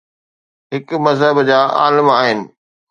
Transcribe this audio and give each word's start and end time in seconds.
هڪ 0.75 0.87
مذهب 1.05 1.35
جا 1.53 1.59
عالم 1.81 2.07
آهن. 2.19 2.39